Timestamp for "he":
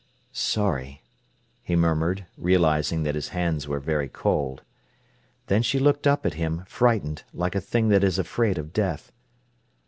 1.61-1.75